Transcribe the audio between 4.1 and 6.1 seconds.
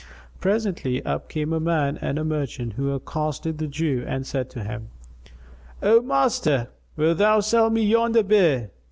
said to him, "O